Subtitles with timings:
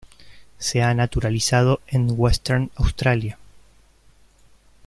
[0.57, 3.37] Se ha naturalizado en Western Australia.